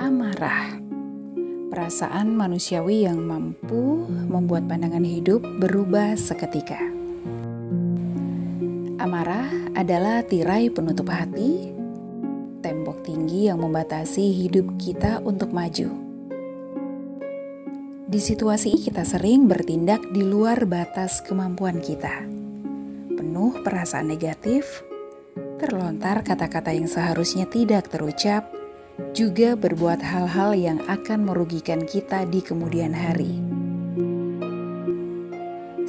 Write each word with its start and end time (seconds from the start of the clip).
Amarah. 0.00 0.80
Perasaan 1.68 2.32
manusiawi 2.32 3.04
yang 3.04 3.20
mampu 3.20 4.08
membuat 4.08 4.64
pandangan 4.64 5.04
hidup 5.04 5.44
berubah 5.60 6.16
seketika. 6.16 6.80
Amarah 8.96 9.52
adalah 9.76 10.24
tirai 10.24 10.72
penutup 10.72 11.12
hati 11.12 11.76
Tembok 12.60 13.00
tinggi 13.00 13.48
yang 13.48 13.64
membatasi 13.64 14.36
hidup 14.36 14.76
kita 14.76 15.24
untuk 15.24 15.48
maju. 15.48 15.88
Di 18.04 18.20
situasi 18.20 18.76
kita 18.76 19.00
sering 19.08 19.48
bertindak 19.48 20.04
di 20.12 20.20
luar 20.20 20.68
batas 20.68 21.24
kemampuan 21.24 21.80
kita. 21.80 22.28
Penuh 23.16 23.64
perasaan 23.64 24.12
negatif, 24.12 24.84
terlontar 25.56 26.20
kata-kata 26.20 26.76
yang 26.76 26.84
seharusnya 26.84 27.48
tidak 27.48 27.88
terucap, 27.88 28.59
juga 29.16 29.58
berbuat 29.58 30.00
hal-hal 30.00 30.54
yang 30.54 30.78
akan 30.86 31.26
merugikan 31.26 31.82
kita 31.84 32.24
di 32.28 32.40
kemudian 32.44 32.94
hari. 32.94 33.42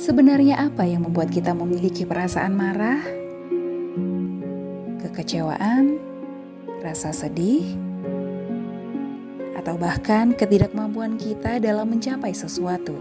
Sebenarnya, 0.02 0.58
apa 0.66 0.82
yang 0.90 1.06
membuat 1.06 1.30
kita 1.30 1.54
memiliki 1.54 2.10
perasaan 2.10 2.58
marah, 2.58 3.06
kekecewaan, 5.06 6.02
rasa 6.82 7.14
sedih, 7.14 7.78
atau 9.54 9.78
bahkan 9.78 10.34
ketidakmampuan 10.34 11.22
kita 11.22 11.62
dalam 11.62 11.94
mencapai 11.94 12.34
sesuatu? 12.34 12.98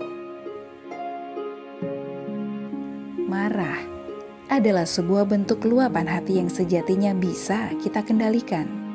Marah 3.25 3.81
adalah 4.51 4.85
sebuah 4.85 5.25
bentuk 5.25 5.63
luapan 5.65 6.05
hati 6.05 6.43
yang 6.43 6.51
sejatinya 6.53 7.17
bisa 7.17 7.71
kita 7.81 8.03
kendalikan. 8.03 8.90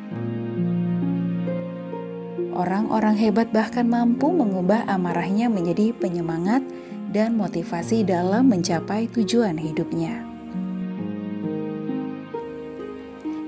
Orang-orang 2.56 3.20
hebat 3.20 3.52
bahkan 3.52 3.84
mampu 3.84 4.32
mengubah 4.32 4.88
amarahnya 4.88 5.52
menjadi 5.52 5.92
penyemangat 5.92 6.64
dan 7.12 7.36
motivasi 7.36 8.08
dalam 8.08 8.48
mencapai 8.48 9.12
tujuan 9.12 9.60
hidupnya. 9.60 10.24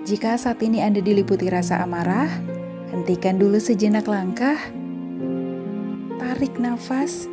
Jika 0.04 0.36
saat 0.36 0.60
ini 0.60 0.84
Anda 0.84 1.00
diliputi 1.00 1.48
rasa 1.48 1.84
amarah, 1.84 2.28
hentikan 2.92 3.40
dulu 3.40 3.64
sejenak 3.64 4.12
langkah, 4.12 4.60
tarik 6.20 6.60
nafas, 6.60 7.32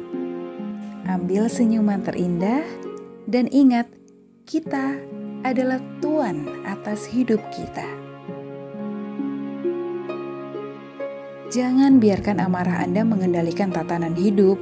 ambil 1.11 1.51
senyuman 1.51 2.07
terindah, 2.07 2.63
dan 3.27 3.51
ingat 3.51 3.91
kita 4.47 4.95
adalah 5.43 5.83
tuan 5.99 6.47
atas 6.67 7.07
hidup 7.11 7.43
kita. 7.51 8.04
Jangan 11.55 12.03
biarkan 12.03 12.43
amarah 12.43 12.83
Anda 12.83 13.07
mengendalikan 13.07 13.71
tatanan 13.71 14.19
hidup. 14.19 14.59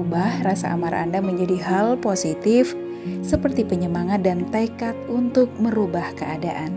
Ubah 0.00 0.40
rasa 0.40 0.72
amarah 0.72 1.04
Anda 1.04 1.20
menjadi 1.20 1.60
hal 1.60 2.00
positif, 2.00 2.72
seperti 3.20 3.60
penyemangat 3.68 4.24
dan 4.24 4.48
tekad 4.48 4.96
untuk 5.04 5.52
merubah 5.60 6.16
keadaan. 6.16 6.72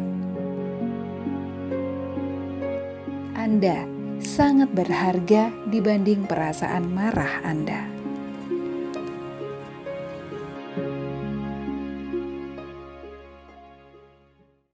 Anda 3.39 3.87
sangat 4.19 4.67
berharga 4.75 5.47
dibanding 5.71 6.27
perasaan 6.27 6.91
marah 6.91 7.39
Anda. 7.47 7.96